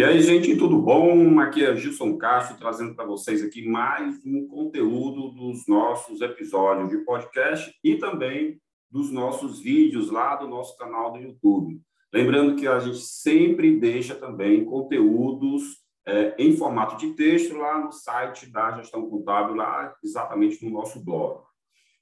[0.00, 1.38] E aí, gente, tudo bom?
[1.40, 7.04] Aqui é Gilson Castro trazendo para vocês aqui mais um conteúdo dos nossos episódios de
[7.04, 8.58] podcast e também
[8.90, 11.82] dos nossos vídeos lá do nosso canal do YouTube.
[12.10, 15.64] Lembrando que a gente sempre deixa também conteúdos
[16.06, 21.04] é, em formato de texto lá no site da Gestão Contábil, lá exatamente no nosso
[21.04, 21.42] blog.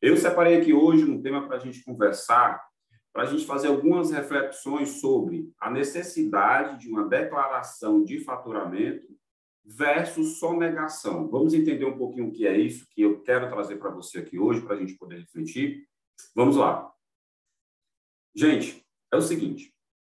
[0.00, 2.62] Eu separei aqui hoje um tema para a gente conversar
[3.12, 9.06] para a gente fazer algumas reflexões sobre a necessidade de uma declaração de faturamento
[9.64, 11.28] versus sonegação.
[11.28, 14.38] Vamos entender um pouquinho o que é isso que eu quero trazer para você aqui
[14.38, 15.86] hoje, para a gente poder refletir.
[16.34, 16.90] Vamos lá.
[18.34, 19.74] Gente, é o seguinte,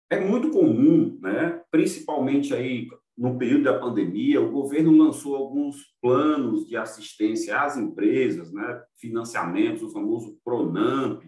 [0.10, 2.88] é muito comum, né, principalmente aí
[3.18, 9.84] no período da pandemia, o governo lançou alguns planos de assistência às empresas, né, financiamentos,
[9.84, 11.24] o famoso Pronamp,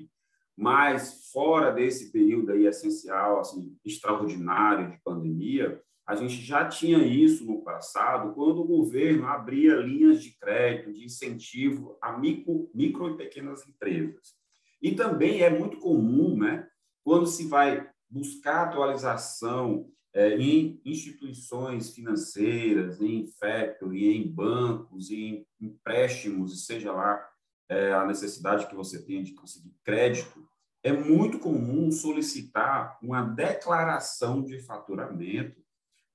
[0.58, 7.45] mas fora desse período aí essencial, assim, extraordinário de pandemia, a gente já tinha isso
[7.45, 13.17] no passado, quando o governo abria linhas de crédito, de incentivo a micro, micro e
[13.17, 14.33] pequenas empresas.
[14.81, 16.67] E também é muito comum, né,
[17.03, 26.66] quando se vai buscar atualização é, em instituições financeiras, em factory, em bancos, em empréstimos,
[26.66, 27.22] seja lá
[27.69, 30.47] é, a necessidade que você tem de conseguir crédito,
[30.83, 35.59] é muito comum solicitar uma declaração de faturamento,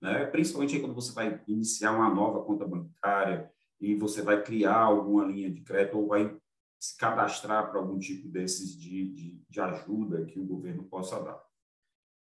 [0.00, 0.26] né?
[0.26, 5.50] principalmente quando você vai iniciar uma nova conta bancária e você vai criar alguma linha
[5.50, 6.36] de crédito ou vai
[6.78, 11.42] se cadastrar para algum tipo desses de, de, de ajuda que o governo possa dar.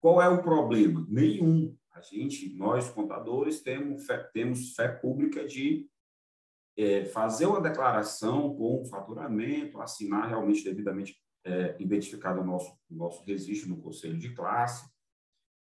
[0.00, 1.06] Qual é o problema?
[1.08, 1.76] Nenhum.
[1.92, 5.88] A gente, nós contadores, temos fé, temos fé pública de
[6.78, 13.24] é, fazer uma declaração com faturamento, assinar realmente devidamente é, identificado o nosso, o nosso
[13.24, 14.88] registro no conselho de classe.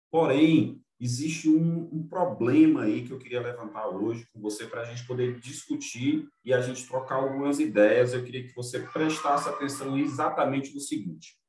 [0.09, 4.85] Porém, existe um, um, problema aí que eu queria levantar hoje com você para a
[4.85, 8.13] gente poder discutir e a gente trocar algumas ideias.
[8.13, 11.40] Eu queria que você prestasse atenção exatamente no seguinte.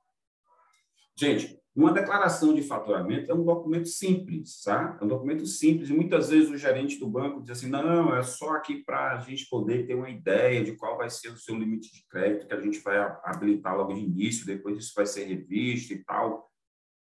[1.15, 4.97] Gente, uma declaração de faturamento é um documento simples, tá?
[4.99, 8.21] É um documento simples e muitas vezes o gerente do banco diz assim, não, é
[8.23, 11.55] só aqui para a gente poder ter uma ideia de qual vai ser o seu
[11.55, 15.23] limite de crédito que a gente vai habilitar logo de início, depois isso vai ser
[15.23, 16.51] revisto e tal.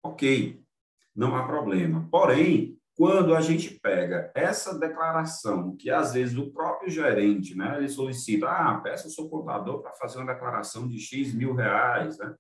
[0.03, 0.63] Ok,
[1.15, 2.07] não há problema.
[2.09, 7.89] Porém, quando a gente pega essa declaração, que às vezes o próprio gerente, né, ele
[7.89, 12.33] solicita, ah, peça o seu contador para fazer uma declaração de X mil reais, né?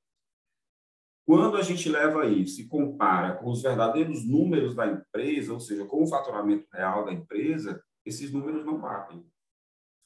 [1.25, 5.85] Quando a gente leva isso e compara com os verdadeiros números da empresa, ou seja,
[5.85, 9.25] com o faturamento real da empresa, esses números não batem.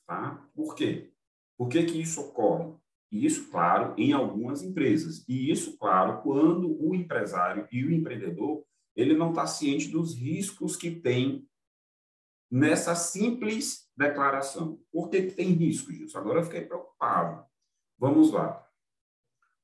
[0.08, 0.48] Tá?
[0.56, 1.12] Por quê?
[1.58, 2.74] Por que, que isso ocorre?
[3.12, 5.26] E isso, claro, em algumas empresas.
[5.28, 8.64] E isso, claro, quando o empresário e o empreendedor
[8.96, 11.48] ele não está ciente dos riscos que tem
[12.52, 14.80] nessa simples declaração.
[14.92, 16.18] Por que, que tem risco disso?
[16.18, 17.46] Agora eu fiquei preocupado.
[17.98, 18.66] Vamos lá.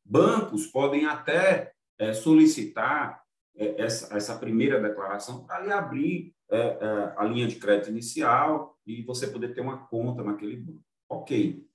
[0.06, 3.24] Bancos podem até é, solicitar
[3.56, 9.02] é, essa, essa, primeira declaração para lhe abrir é, a linha de crédito inicial e
[9.02, 10.84] você poder ter uma conta naquele banco.
[11.10, 11.66] Ok.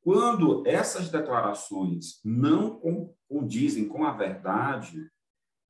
[0.00, 2.80] Quando essas declarações não
[3.28, 5.08] condizem com a verdade,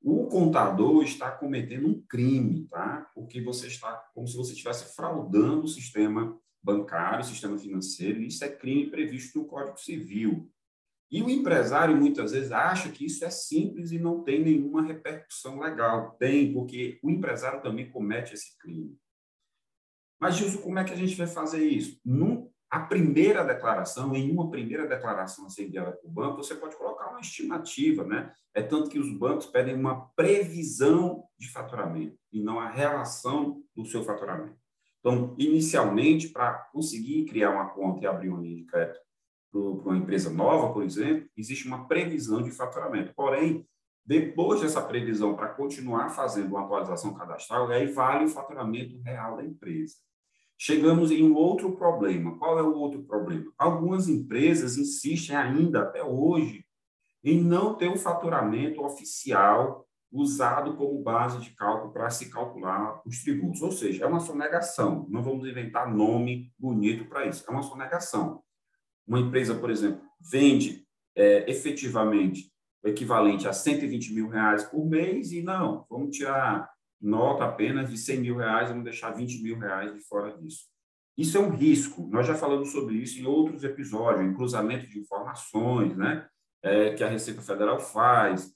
[0.01, 3.09] o contador está cometendo um crime, tá?
[3.13, 8.27] Porque você está como se você estivesse fraudando o sistema bancário, o sistema financeiro, e
[8.27, 10.49] isso é crime previsto no Código Civil.
[11.11, 15.59] E o empresário muitas vezes acha que isso é simples e não tem nenhuma repercussão
[15.59, 16.15] legal.
[16.19, 18.95] Tem, porque o empresário também comete esse crime.
[20.19, 21.99] Mas, Gilson, como é que a gente vai fazer isso?
[22.05, 26.53] Num, a primeira declaração, em uma primeira declaração a ser enviada para o banco, você
[26.53, 28.31] pode colocar uma estimativa, né?
[28.53, 33.85] É tanto que os bancos pedem uma previsão de faturamento e não a relação do
[33.85, 34.59] seu faturamento.
[34.99, 38.99] Então, inicialmente, para conseguir criar uma conta e abrir uma linha de crédito
[39.51, 43.13] para uma empresa nova, por exemplo, existe uma previsão de faturamento.
[43.15, 43.67] Porém,
[44.05, 49.43] depois dessa previsão, para continuar fazendo uma atualização cadastral, aí vale o faturamento real da
[49.43, 49.95] empresa.
[50.57, 52.37] Chegamos em um outro problema.
[52.37, 53.51] Qual é o outro problema?
[53.57, 56.65] Algumas empresas insistem ainda, até hoje,
[57.23, 63.23] em não ter o faturamento oficial usado como base de cálculo para se calcular os
[63.23, 63.61] tributos.
[63.61, 65.05] Ou seja, é uma sonegação.
[65.09, 67.45] Não vamos inventar nome bonito para isso.
[67.47, 68.43] É uma sonegação
[69.09, 70.85] uma empresa, por exemplo, vende
[71.15, 72.51] é, efetivamente
[72.83, 76.69] o equivalente a 120 mil reais por mês e não, vamos tirar
[77.01, 80.65] nota apenas de 100 mil reais, vamos deixar 20 mil reais de fora disso.
[81.17, 82.07] Isso é um risco.
[82.09, 86.27] Nós já falamos sobre isso em outros episódios, em cruzamento de informações, né,
[86.61, 88.53] é, que a Receita Federal faz.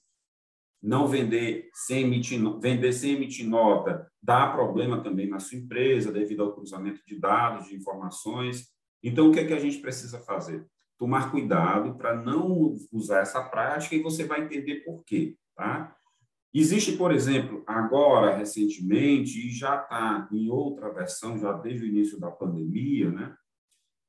[0.82, 6.42] não vender sem emitir, vender sem emitir nota dá problema também na sua empresa devido
[6.42, 8.68] ao cruzamento de dados, de informações.
[9.04, 10.66] Então, o que é que a gente precisa fazer?
[10.98, 15.94] Tomar cuidado para não usar essa prática e você vai entender por quê, tá?
[16.52, 22.18] Existe, por exemplo, agora, recentemente, e já está em outra versão, já desde o início
[22.18, 23.36] da pandemia, né?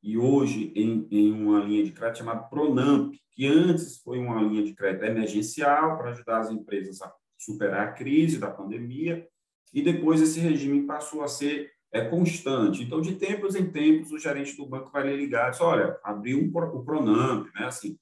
[0.06, 4.64] e hoje em, em uma linha de crédito chamada Pronamp, que antes foi uma linha
[4.64, 9.28] de crédito emergencial para ajudar as empresas a superar a crise da pandemia,
[9.74, 12.84] e depois esse regime passou a ser é, constante.
[12.84, 15.98] Então, de tempos em tempos, o gerente do banco vai lhe ligar e diz, olha,
[16.04, 17.68] abriu um, o Pronamp, né?
[17.68, 17.98] assim,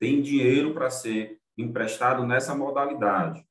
[0.00, 3.46] tem dinheiro para ser emprestado nessa modalidade.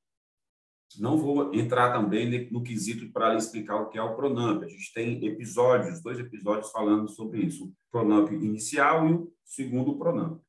[1.00, 4.64] Não vou entrar também no quesito para lhe explicar o que é o Pronamp.
[4.64, 7.66] A gente tem episódios, dois episódios falando sobre isso.
[7.66, 10.42] O Pronamp inicial e o segundo Pronamp,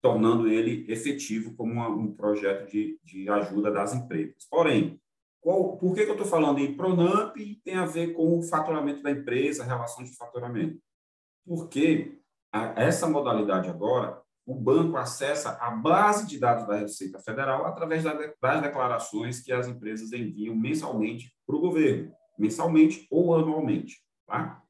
[0.00, 4.46] tornando ele efetivo como um projeto de, de ajuda das empresas.
[4.48, 5.00] Porém,
[5.46, 8.42] qual, por que, que eu estou falando em Pronamp e tem a ver com o
[8.42, 10.82] faturamento da empresa, a relação de faturamento?
[11.46, 12.18] Porque
[12.52, 18.02] a, essa modalidade agora o banco acessa a base de dados da Receita Federal através
[18.02, 24.02] das declarações que as empresas enviam mensalmente para o governo, mensalmente ou anualmente.
[24.26, 24.60] Tá?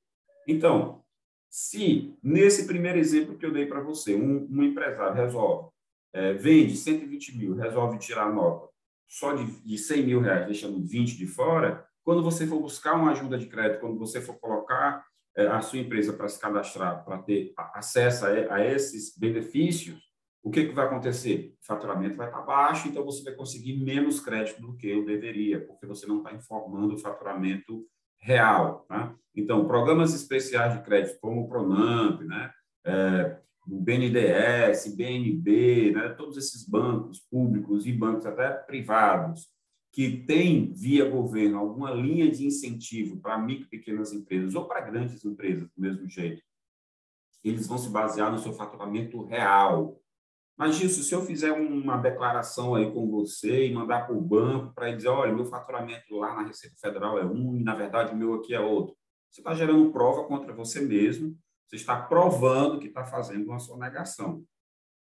[0.46, 1.02] Então,
[1.49, 5.70] se nesse primeiro exemplo que eu dei para você, um, um, empresário resolve,
[6.12, 8.75] é, vende 120 mil, resolve tirar a nota
[9.08, 13.10] só de, de 100 mil reais, deixando 20 de fora, quando você for buscar uma
[13.10, 15.04] ajuda de crédito, quando você for colocar
[15.36, 20.00] é, a sua empresa para se cadastrar, para ter acesso a, esses benefícios,
[20.42, 21.56] o que, que vai acontecer?
[21.60, 25.66] O faturamento vai estar baixo, então você vai conseguir menos crédito do que eu deveria,
[25.66, 27.84] porque você não está informando o faturamento
[28.20, 28.86] real.
[28.88, 29.12] Tá?
[29.34, 32.52] Então, programas especiais de crédito, como o Pronamp, né?
[32.84, 36.08] É, o BNDES, BNB, né?
[36.10, 39.48] todos esses bancos públicos e bancos até privados,
[39.92, 44.82] que tem, via governo, alguma linha de incentivo para micro e pequenas empresas ou para
[44.82, 46.42] grandes empresas, do mesmo jeito,
[47.42, 50.00] eles vão se basear no seu faturamento real.
[50.56, 54.74] Mas, Gilson, se eu fizer uma declaração aí com você e mandar para o banco
[54.74, 58.16] para dizer, olha, meu faturamento lá na Receita Federal é um e, na verdade, o
[58.16, 58.96] meu aqui é outro.
[59.30, 61.36] Você está gerando prova contra você mesmo,
[61.68, 64.44] você está provando que está fazendo uma sonegação.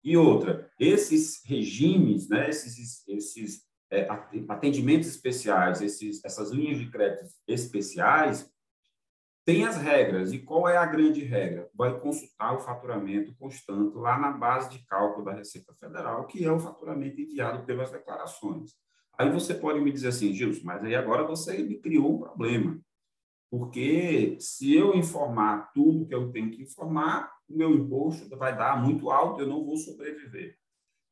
[0.03, 4.07] E outra, esses regimes, né, esses, esses é,
[4.47, 8.49] atendimentos especiais, esses, essas linhas de crédito especiais,
[9.45, 10.31] tem as regras.
[10.33, 11.69] E qual é a grande regra?
[11.73, 16.51] Vai consultar o faturamento constante lá na base de cálculo da Receita Federal, que é
[16.51, 18.71] o faturamento enviado pelas declarações.
[19.17, 22.79] Aí você pode me dizer assim, Gilson, mas aí agora você me criou um problema.
[23.51, 28.81] Porque se eu informar tudo que eu tenho que informar, o meu imposto vai dar
[28.81, 30.57] muito alto, eu não vou sobreviver.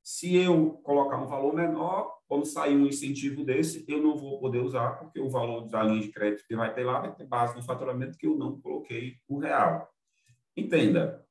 [0.01, 4.59] Se eu colocar um valor menor, quando sair um incentivo desse, eu não vou poder
[4.59, 7.57] usar, porque o valor da linha de crédito que vai ter lá vai ter base
[7.57, 9.89] no faturamento que eu não coloquei o real.
[10.55, 11.25] Entenda.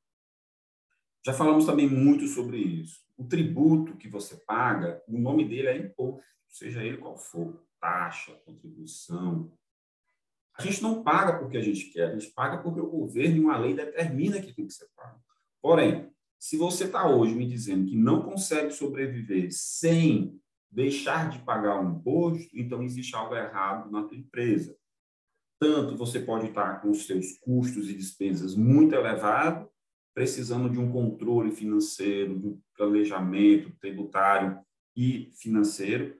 [1.25, 2.99] Já falamos também muito sobre isso.
[3.17, 8.31] O tributo que você paga, o nome dele é imposto, seja ele qual for, taxa,
[8.45, 9.51] contribuição.
[10.59, 13.39] A gente não paga porque a gente quer, a gente paga porque o governo e
[13.39, 15.17] uma lei determina que tem que ser pago.
[15.61, 20.37] Porém, se você está hoje me dizendo que não consegue sobreviver sem
[20.69, 24.75] deixar de pagar um imposto, então existe algo errado na tua empresa.
[25.57, 29.65] Tanto você pode estar com os seus custos e despesas muito elevados,
[30.13, 34.59] precisando de um controle financeiro, de um planejamento tributário
[34.93, 36.17] e financeiro.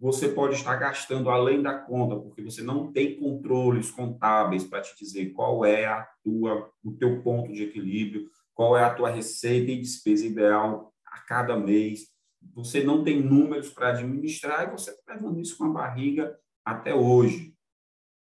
[0.00, 4.96] Você pode estar gastando além da conta, porque você não tem controles contábeis para te
[4.98, 9.70] dizer qual é a tua, o teu ponto de equilíbrio, qual é a tua receita
[9.70, 12.12] e despesa ideal a cada mês.
[12.54, 16.94] Você não tem números para administrar e você está levando isso com a barriga até
[16.94, 17.54] hoje.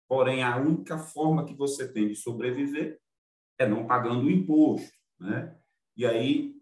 [0.08, 3.00] Porém, a única forma que você tem de sobreviver
[3.58, 4.90] é não pagando o imposto.
[5.18, 5.56] Né?
[5.96, 6.55] E aí,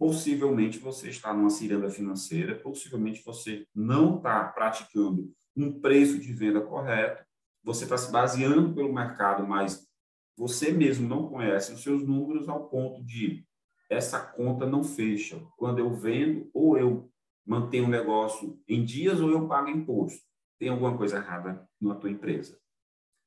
[0.00, 6.62] possivelmente, você está numa ciranda financeira, possivelmente você não está praticando um preço de venda
[6.62, 7.22] correto,
[7.62, 9.86] você está se baseando pelo mercado, mas
[10.38, 13.44] você mesmo não conhece os seus números ao ponto de
[13.90, 15.38] essa conta não fecha.
[15.58, 17.12] Quando eu vendo, ou eu
[17.44, 20.24] mantenho o negócio em dias, ou eu pago imposto.
[20.58, 22.58] Tem alguma coisa errada na tua empresa.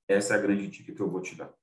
[0.07, 1.53] Essa é a grande dica que eu vou te dar.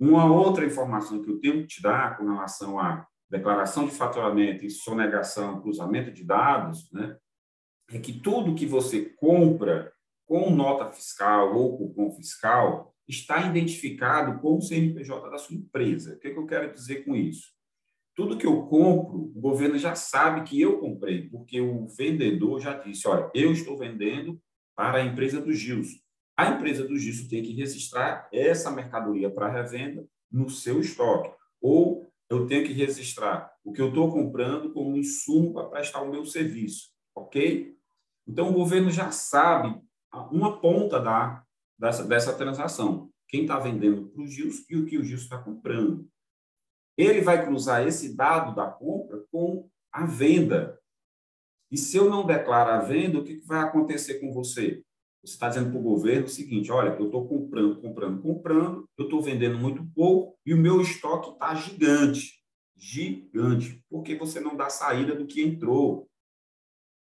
[0.00, 4.64] Uma outra informação que eu tenho que te dar com relação à declaração de faturamento
[4.64, 7.16] e sonegação, cruzamento de dados, né,
[7.90, 9.92] é que tudo que você compra
[10.26, 16.14] com nota fiscal ou cupom fiscal, está identificado com o CNPJ da sua empresa.
[16.14, 17.56] O que, é que eu quero dizer com isso?
[18.16, 22.72] tudo que eu compro, o governo já sabe que eu comprei, porque o vendedor já
[22.72, 24.40] disse: olha, eu estou vendendo
[24.74, 25.98] para a empresa do Gilson.
[26.34, 31.30] A empresa do Gilson tem que registrar essa mercadoria para revenda no seu estoque.
[31.60, 36.10] Ou eu tenho que registrar o que eu estou comprando como insumo para prestar o
[36.10, 37.76] meu serviço, ok?
[38.26, 39.80] Então, o governo já sabe
[40.32, 41.44] uma ponta da,
[41.78, 43.10] dessa, dessa transação.
[43.28, 46.08] Quem está vendendo para o Gilson e o que o Gilson está comprando.
[46.96, 50.80] Ele vai cruzar esse dado da compra com a venda.
[51.70, 54.82] E se eu não declaro a venda, o que vai acontecer com você?
[55.26, 59.06] Você está dizendo para o governo o seguinte: olha, eu estou comprando, comprando, comprando, eu
[59.06, 62.40] estou vendendo muito pouco e o meu estoque está gigante.
[62.76, 63.84] Gigante.
[63.90, 66.08] Porque você não dá saída do que entrou.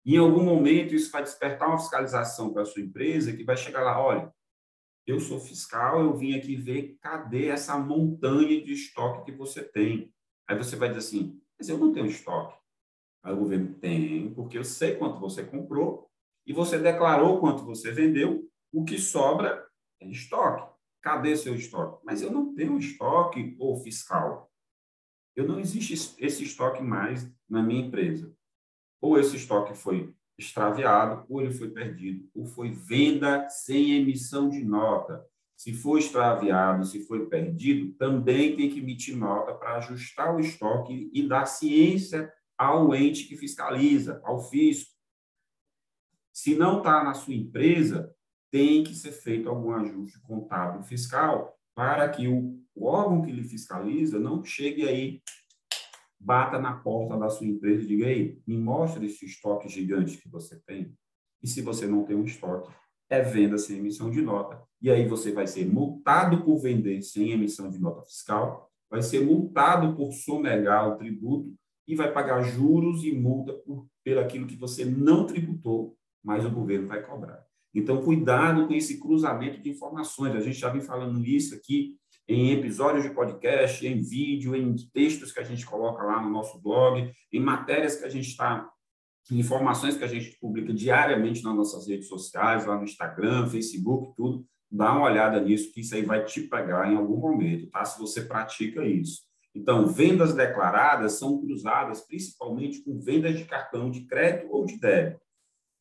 [0.06, 3.82] Em algum momento isso vai despertar uma fiscalização para a sua empresa que vai chegar
[3.82, 4.34] lá: olha,
[5.06, 10.14] eu sou fiscal, eu vim aqui ver cadê essa montanha de estoque que você tem.
[10.48, 12.58] Aí você vai dizer assim: mas eu não tenho estoque.
[13.22, 16.10] Aí o governo tem, porque eu sei quanto você comprou
[16.46, 19.66] e você declarou quanto você vendeu, o que sobra
[20.00, 20.70] é estoque.
[21.02, 22.04] Cadê seu estoque?
[22.06, 24.52] Mas eu não tenho estoque ou fiscal.
[25.36, 28.34] Eu não existe esse estoque mais na minha empresa.
[29.02, 34.64] Ou esse estoque foi extraviado, ou ele foi perdido, ou foi venda sem emissão de
[34.64, 35.26] nota.
[35.56, 41.10] Se for extraviado, se foi perdido, também tem que emitir nota para ajustar o estoque
[41.14, 44.95] e dar ciência ao ente que fiscaliza, ao fisco.
[46.36, 48.14] Se não está na sua empresa,
[48.52, 53.42] tem que ser feito algum ajuste contábil fiscal para que o, o órgão que lhe
[53.42, 55.22] fiscaliza não chegue aí,
[56.20, 60.28] bata na porta da sua empresa e diga aí, me mostre esse estoque gigante que
[60.28, 60.94] você tem.
[61.42, 62.70] E se você não tem um estoque,
[63.10, 64.62] é venda sem emissão de nota.
[64.82, 69.26] E aí você vai ser multado por vender sem emissão de nota fiscal, vai ser
[69.26, 71.56] multado por sonegar o tributo
[71.88, 76.50] e vai pagar juros e multa por, pelo aquilo que você não tributou, mas o
[76.50, 77.46] governo vai cobrar.
[77.74, 80.36] Então, cuidado com esse cruzamento de informações.
[80.36, 81.96] A gente já vem falando isso aqui
[82.28, 86.60] em episódios de podcast, em vídeo, em textos que a gente coloca lá no nosso
[86.60, 88.68] blog, em matérias que a gente está,
[89.32, 94.44] informações que a gente publica diariamente nas nossas redes sociais, lá no Instagram, Facebook, tudo.
[94.72, 97.86] Dá uma olhada nisso, que isso aí vai te pegar em algum momento, tá?
[97.86, 99.22] Se você pratica isso.
[99.54, 105.25] Então, vendas declaradas são cruzadas principalmente com vendas de cartão de crédito ou de débito.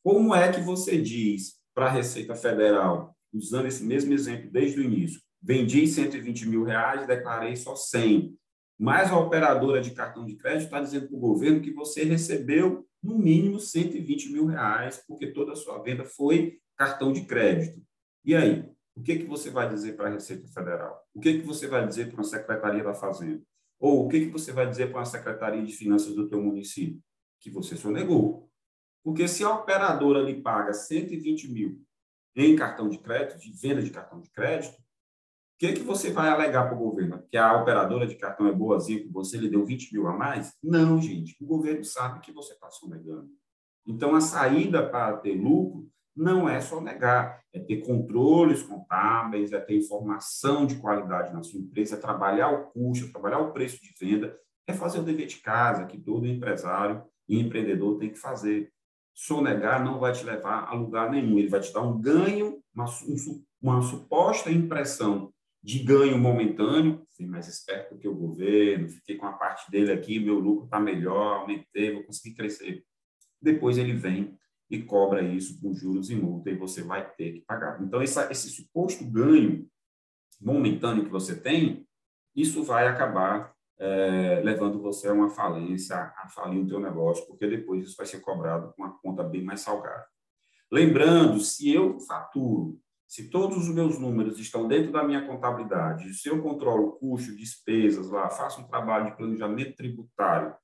[0.05, 4.85] Como é que você diz para a Receita Federal, usando esse mesmo exemplo desde o
[4.85, 8.37] início, vendi 120 mil reais, declarei só 100,
[8.79, 12.87] mas a operadora de cartão de crédito está dizendo para o governo que você recebeu
[13.03, 17.83] no mínimo 120 mil reais, porque toda a sua venda foi cartão de crédito.
[18.27, 18.69] E aí?
[18.95, 21.03] O que, que você vai dizer para a Receita Federal?
[21.15, 23.43] O que, que você vai dizer para a Secretaria da Fazenda?
[23.81, 27.01] Ou o que, que você vai dizer para a Secretaria de Finanças do teu município?
[27.41, 28.51] Que você sonegou.
[29.05, 31.81] Porque se a operadora lhe paga 120 mil
[32.35, 36.29] em cartão de crédito, de venda de cartão de crédito, o que, que você vai
[36.31, 37.23] alegar para o governo?
[37.31, 40.53] Que a operadora de cartão é boazinha, que você lhe deu 20 mil a mais?
[40.63, 41.37] Não, gente.
[41.41, 43.29] O governo sabe que você está sonegando.
[43.87, 49.61] Então, a saída para ter lucro não é só negar, é ter controles contábeis, é
[49.61, 53.81] ter informação de qualidade na sua empresa, é trabalhar o custo, é trabalhar o preço
[53.83, 58.19] de venda, é fazer o dever de casa que todo empresário e empreendedor tem que
[58.19, 58.73] fazer.
[59.15, 62.87] Sonegar não vai te levar a lugar nenhum, ele vai te dar um ganho, uma,
[63.63, 69.33] uma suposta impressão de ganho momentâneo, fui mais esperto que o governo, fiquei com a
[69.33, 72.85] parte dele aqui, meu lucro está melhor, aumentei, vou conseguir crescer.
[73.41, 74.37] Depois ele vem
[74.69, 77.81] e cobra isso com juros e multa e você vai ter que pagar.
[77.83, 79.67] Então, esse, esse suposto ganho
[80.41, 81.87] momentâneo que você tem,
[82.35, 87.47] isso vai acabar é, levando você a uma falência, a falir o teu negócio, porque
[87.47, 90.07] depois isso vai ser cobrado com uma conta bem mais salgada.
[90.71, 96.29] Lembrando, se eu faturo, se todos os meus números estão dentro da minha contabilidade, se
[96.29, 100.55] eu controlo custo, despesas lá, faço um trabalho de planejamento tributário,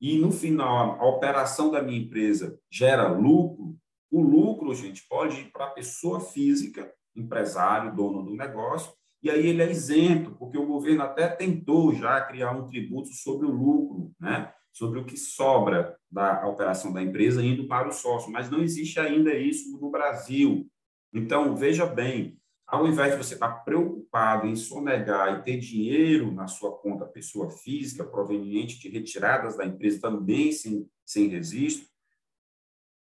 [0.00, 3.76] e no final a operação da minha empresa gera lucro,
[4.10, 9.46] o lucro, gente, pode ir para a pessoa física, empresário, dono do negócio, e aí
[9.46, 14.12] ele é isento, porque o governo até tentou já criar um tributo sobre o lucro,
[14.20, 14.52] né?
[14.72, 19.00] sobre o que sobra da operação da empresa indo para o sócio, mas não existe
[19.00, 20.68] ainda isso no Brasil.
[21.12, 26.46] Então, veja bem, ao invés de você estar preocupado em sonegar e ter dinheiro na
[26.46, 31.88] sua conta pessoa física proveniente de retiradas da empresa também sem, sem registro,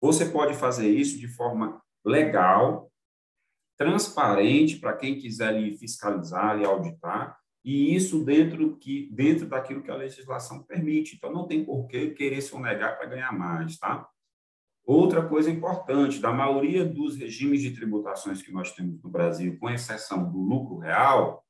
[0.01, 2.89] você pode fazer isso de forma legal,
[3.77, 9.91] transparente para quem quiser lhe fiscalizar e auditar, e isso dentro, que, dentro daquilo que
[9.91, 11.15] a legislação permite.
[11.15, 14.07] Então, não tem por que querer sonegar para ganhar mais, tá?
[14.85, 19.69] Outra coisa importante, da maioria dos regimes de tributações que nós temos no Brasil, com
[19.69, 21.43] exceção do lucro real,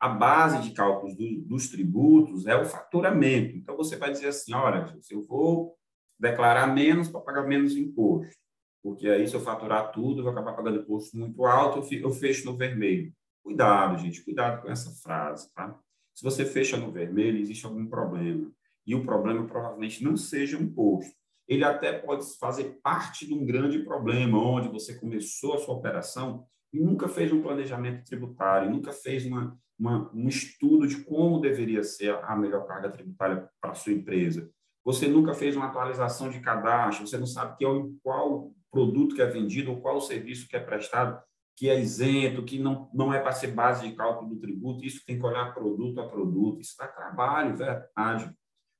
[0.00, 3.56] a base de cálculos do, dos tributos é o faturamento.
[3.56, 5.76] Então, você vai dizer assim, olha, se eu vou
[6.18, 8.36] declarar menos para pagar menos imposto,
[8.82, 12.44] porque aí se eu faturar tudo, eu vou acabar pagando imposto muito alto, eu fecho
[12.44, 13.12] no vermelho.
[13.42, 15.78] Cuidado, gente, cuidado com essa frase, tá?
[16.14, 18.50] Se você fecha no vermelho, existe algum problema.
[18.86, 21.14] E o problema provavelmente não seja um imposto
[21.48, 26.46] ele até pode fazer parte de um grande problema, onde você começou a sua operação
[26.72, 31.82] e nunca fez um planejamento tributário, nunca fez uma, uma, um estudo de como deveria
[31.82, 34.50] ser a melhor carga tributária para a sua empresa.
[34.84, 37.68] Você nunca fez uma atualização de cadastro, você não sabe que é
[38.02, 41.22] qual produto que é vendido ou qual serviço que é prestado,
[41.54, 45.04] que é isento, que não, não é para ser base de cálculo do tributo, isso
[45.06, 48.34] tem que olhar produto a produto, isso dá trabalho, verdade,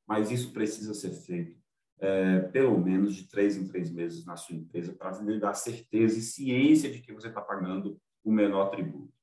[0.08, 1.62] mas isso precisa ser feito
[2.02, 6.18] é, pelo menos de três em três meses na sua empresa para lhe dar certeza
[6.18, 9.14] e ciência de que você está pagando o menor tributo.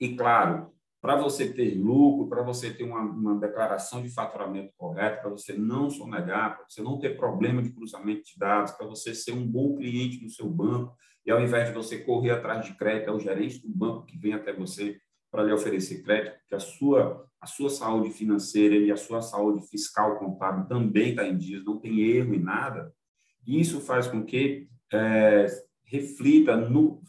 [0.00, 5.22] E, claro, para você ter lucro, para você ter uma, uma, declaração de faturamento correta,
[5.22, 9.14] para você não sonegar, para você não ter problema de cruzamento de dados, para você
[9.14, 12.74] ser um bom cliente do seu banco, e ao invés de você correr atrás de
[12.74, 14.98] crédito, é o gerente do banco que vem até você
[15.30, 19.66] para lhe oferecer crédito, porque a sua, a sua saúde financeira e a sua saúde
[19.68, 22.92] fiscal contábil também está em dias, não tem erro em nada.
[23.46, 25.46] Isso faz com que é,
[25.84, 27.00] reflita no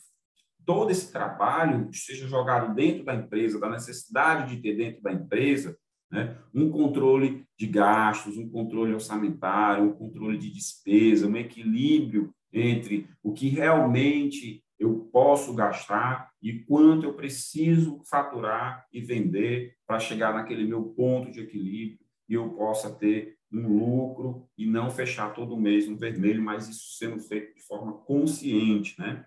[0.74, 5.78] todo esse trabalho seja jogado dentro da empresa, da necessidade de ter dentro da empresa
[6.10, 13.06] né, um controle de gastos, um controle orçamentário, um controle de despesa, um equilíbrio entre
[13.22, 20.34] o que realmente eu posso gastar e quanto eu preciso faturar e vender para chegar
[20.34, 22.00] naquele meu ponto de equilíbrio
[22.30, 26.98] e eu possa ter um lucro e não fechar todo mês no vermelho, mas isso
[26.98, 29.26] sendo feito de forma consciente, né?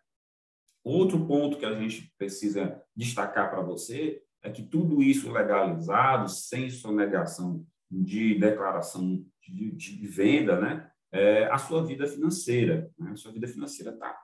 [0.84, 6.68] Outro ponto que a gente precisa destacar para você é que tudo isso legalizado, sem
[6.68, 10.90] sonegação de declaração de, de venda, né?
[11.10, 12.90] É a sua vida financeira.
[12.98, 13.12] Né?
[13.12, 14.14] A sua vida financeira está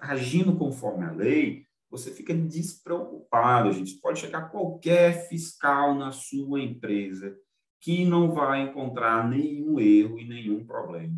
[0.00, 3.98] agindo conforme a lei, você fica despreocupado, gente.
[4.00, 7.36] Pode chegar qualquer fiscal na sua empresa
[7.80, 11.16] que não vai encontrar nenhum erro e nenhum problema.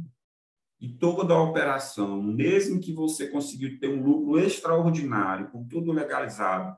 [0.83, 6.77] E toda a operação, mesmo que você conseguiu ter um lucro extraordinário, com tudo legalizado,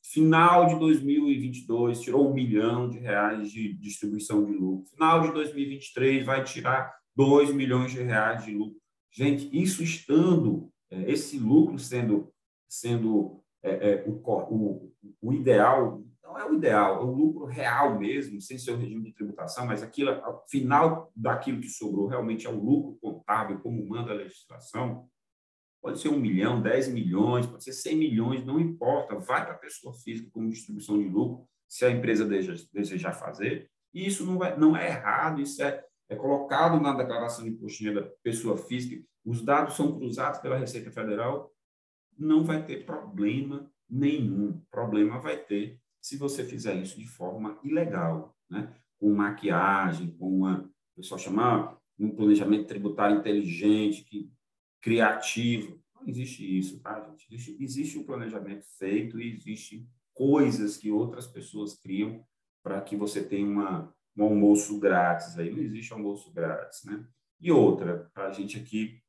[0.00, 6.24] final de 2022 tirou um milhão de reais de distribuição de lucro, final de 2023
[6.24, 8.78] vai tirar dois milhões de reais de lucro.
[9.10, 12.32] Gente, isso estando é, esse lucro sendo,
[12.68, 17.98] sendo é, é, o, o, o, ideal, não é o ideal, é o lucro real
[17.98, 22.46] mesmo, sem ser o regime de tributação, mas aquilo, ao final daquilo que sobrou realmente
[22.46, 25.08] é o lucro contábil, como manda a legislação,
[25.80, 29.58] pode ser um milhão, dez milhões, pode ser cem milhões, não importa, vai para a
[29.58, 32.28] pessoa física como distribuição de lucro, se a empresa
[32.72, 37.44] desejar fazer, e isso não, vai, não é errado, isso é, é colocado na declaração
[37.44, 41.50] de imposto da pessoa física, os dados são cruzados pela Receita Federal,
[42.18, 44.60] não vai ter problema nenhum.
[44.70, 48.74] Problema vai ter se você fizer isso de forma ilegal, né?
[48.98, 54.30] com maquiagem, com uma, o pessoal chama um planejamento tributário inteligente, que,
[54.80, 55.80] criativo.
[55.94, 57.26] Não existe isso, tá, gente?
[57.32, 62.24] Existe, existe um planejamento feito e existe coisas que outras pessoas criam
[62.62, 65.38] para que você tenha uma, um almoço grátis.
[65.38, 67.04] Aí não existe almoço grátis, né?
[67.40, 69.00] E outra, para a gente aqui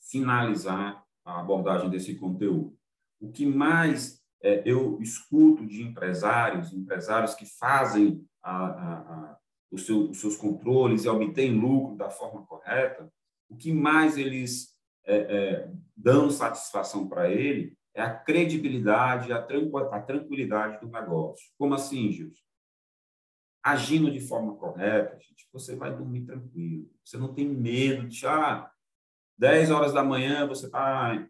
[0.00, 2.76] finalizar a abordagem desse conteúdo.
[3.20, 9.38] O que mais é, eu escuto de empresários, empresários que fazem a, a, a,
[9.70, 13.10] os, seu, os, seus controles e obtêm lucro da forma correta,
[13.48, 20.02] o que mais eles é, é, dão satisfação para ele é a credibilidade, a, a
[20.02, 21.46] tranquilidade do negócio.
[21.58, 22.42] Como assim, Gilson?
[23.62, 26.88] Agindo de forma correta, gente, você vai dormir tranquilo.
[27.04, 28.70] Você não tem medo de, ah,
[29.36, 31.26] 10 horas da manhã, você está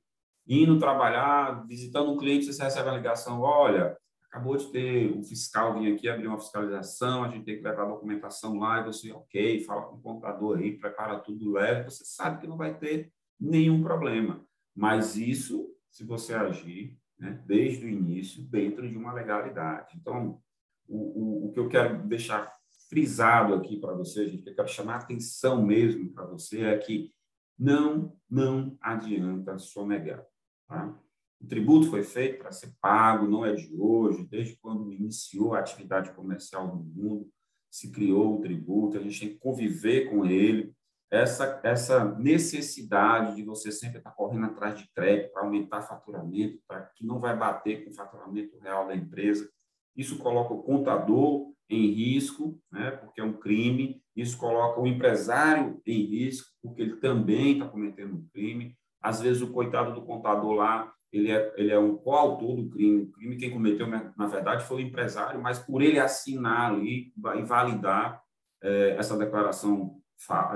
[0.49, 5.79] indo trabalhar, visitando um cliente, você recebe a ligação, olha, acabou de ter um fiscal
[5.79, 9.13] vir aqui abrir uma fiscalização, a gente tem que levar a documentação lá, e você,
[9.13, 13.13] ok, fala com o contador aí, prepara tudo, leva, você sabe que não vai ter
[13.39, 14.45] nenhum problema.
[14.75, 19.97] Mas isso, se você agir né, desde o início, dentro de uma legalidade.
[19.97, 20.41] Então,
[20.87, 22.57] o, o, o que eu quero deixar
[22.89, 26.79] frisado aqui para você, gente, que eu quero chamar a atenção mesmo para você, é
[26.79, 27.13] que
[27.59, 30.25] não, não adianta sonegar.
[30.69, 30.95] Tá?
[31.41, 35.61] O tributo foi feito para ser pago, não é de hoje, desde quando iniciou a
[35.61, 37.29] atividade comercial no mundo,
[37.71, 40.73] se criou o tributo, a gente tem que conviver com ele.
[41.11, 46.83] Essa, essa necessidade de você sempre estar correndo atrás de crédito para aumentar faturamento, para
[46.95, 49.49] que não vai bater com o faturamento real da empresa.
[49.97, 54.03] Isso coloca o contador em risco, né, porque é um crime.
[54.15, 58.77] Isso coloca o empresário em risco, porque ele também está cometendo um crime.
[59.09, 63.03] Às vezes, o coitado do contador lá ele é, ele é um coautor do crime.
[63.03, 67.43] O crime quem cometeu, na verdade, foi o empresário, mas por ele assinar ali e
[67.43, 68.23] validar
[68.63, 69.99] é, essa declaração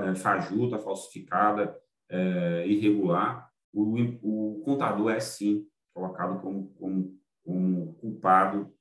[0.03, 1.75] é, fajuta, falsificada,
[2.09, 8.71] é, irregular, o, o, contador é sim colocado como, como, como culpado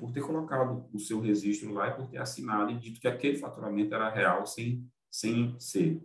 [0.00, 3.38] por ter colocado o seu registro lá e por ter assinado e dito que aquele
[3.38, 6.02] faturamento era real sem, sem ser.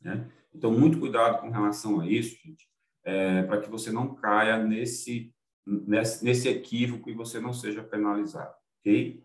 [0.00, 0.28] Né?
[0.54, 2.66] Então, muito cuidado com relação a isso, gente
[3.04, 5.32] é, para que você não caia nesse,
[5.66, 9.22] nesse, nesse equívoco e você não seja penalizado, ok?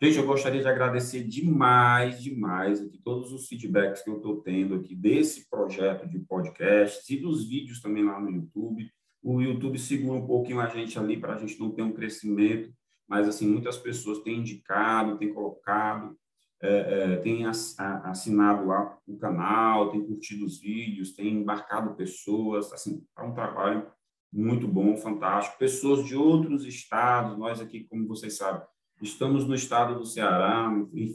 [0.00, 4.74] Gente, eu gostaria de agradecer demais, demais aqui todos os feedbacks que eu estou tendo
[4.74, 8.90] aqui desse projeto de podcast e dos vídeos também lá no YouTube.
[9.22, 12.70] O YouTube segura um pouquinho a gente ali para a gente não ter um crescimento,
[13.08, 16.16] mas assim muitas pessoas têm indicado, têm colocado
[16.66, 23.04] é, é, tem assinado lá o canal, tem curtido os vídeos, tem embarcado pessoas, assim,
[23.16, 23.86] é um trabalho
[24.32, 25.58] muito bom, fantástico.
[25.58, 28.62] Pessoas de outros estados, nós aqui, como vocês sabem,
[29.00, 30.70] estamos no estado do Ceará,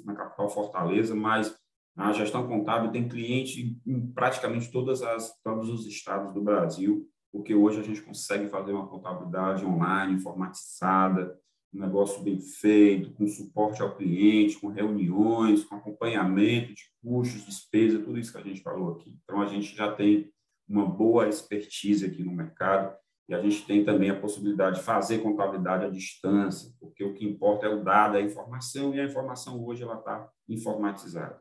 [0.06, 1.56] na capital Fortaleza, mas
[1.96, 7.54] a gestão contábil tem cliente em praticamente todas as, todos os estados do Brasil, porque
[7.54, 11.38] hoje a gente consegue fazer uma contabilidade online, informatizada,
[11.74, 18.00] um negócio bem feito, com suporte ao cliente, com reuniões, com acompanhamento de custos, despesa,
[18.00, 19.18] tudo isso que a gente falou aqui.
[19.24, 20.32] Então, a gente já tem
[20.68, 22.96] uma boa expertise aqui no mercado
[23.28, 27.26] e a gente tem também a possibilidade de fazer contabilidade à distância, porque o que
[27.26, 31.40] importa é o dado, é a informação, e a informação hoje ela está informatizada.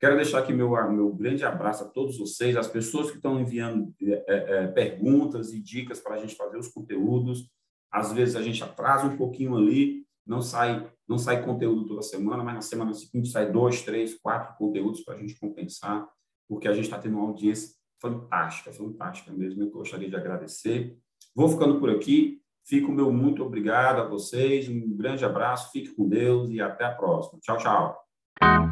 [0.00, 3.94] Quero deixar aqui meu, meu grande abraço a todos vocês, as pessoas que estão enviando
[4.02, 7.48] é, é, perguntas e dicas para a gente fazer os conteúdos.
[7.92, 12.42] Às vezes a gente atrasa um pouquinho ali, não sai não sai conteúdo toda semana,
[12.42, 16.08] mas na semana seguinte sai dois, três, quatro conteúdos para a gente compensar,
[16.48, 19.62] porque a gente está tendo uma audiência fantástica, fantástica mesmo.
[19.62, 20.96] Eu gostaria de agradecer.
[21.34, 22.40] Vou ficando por aqui.
[22.64, 24.68] Fico meu muito obrigado a vocês.
[24.68, 25.70] Um grande abraço.
[25.70, 27.38] Fique com Deus e até a próxima.
[27.40, 28.71] Tchau, tchau.